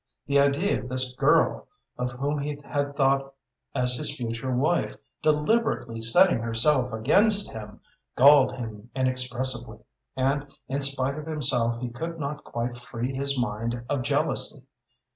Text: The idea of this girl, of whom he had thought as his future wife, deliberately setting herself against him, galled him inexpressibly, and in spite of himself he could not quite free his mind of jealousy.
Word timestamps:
The 0.25 0.39
idea 0.39 0.79
of 0.81 0.89
this 0.89 1.13
girl, 1.13 1.67
of 1.95 2.13
whom 2.13 2.39
he 2.39 2.55
had 2.65 2.95
thought 2.95 3.35
as 3.75 3.93
his 3.97 4.17
future 4.17 4.51
wife, 4.51 4.95
deliberately 5.21 6.01
setting 6.01 6.39
herself 6.39 6.91
against 6.91 7.51
him, 7.51 7.81
galled 8.15 8.53
him 8.53 8.89
inexpressibly, 8.95 9.77
and 10.17 10.47
in 10.67 10.81
spite 10.81 11.19
of 11.19 11.27
himself 11.27 11.79
he 11.81 11.89
could 11.89 12.17
not 12.17 12.43
quite 12.43 12.77
free 12.77 13.13
his 13.13 13.37
mind 13.37 13.85
of 13.89 14.01
jealousy. 14.01 14.63